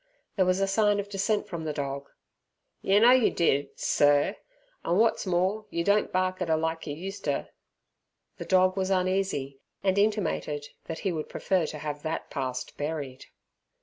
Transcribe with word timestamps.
There 0.35 0.47
was 0.47 0.59
a 0.59 0.67
sign 0.67 0.99
of 0.99 1.09
dissent 1.09 1.47
from 1.47 1.63
the 1.63 1.73
dog. 1.73 2.09
"Yer 2.81 2.99
know 2.99 3.11
yer 3.11 3.29
did 3.29 3.69
Sir. 3.79 4.35
An' 4.83 4.97
wot's 4.97 5.27
more 5.27 5.67
yer 5.69 5.83
don't 5.83 6.11
bark 6.11 6.41
at 6.41 6.49
'er 6.49 6.57
like 6.57 6.87
yer 6.87 6.95
used 6.95 7.25
ter!" 7.25 7.49
The 8.39 8.45
dog 8.45 8.75
was 8.75 8.89
uneasy, 8.89 9.59
and 9.83 9.99
intimated 9.99 10.69
that 10.85 10.99
he 11.05 11.11
would 11.11 11.29
prefer 11.29 11.67
to 11.67 11.77
have 11.77 12.01
that 12.01 12.31
past 12.31 12.77
buried. 12.77 13.27